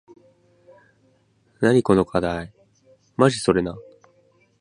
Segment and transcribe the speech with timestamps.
[1.59, 2.51] なにこのかだい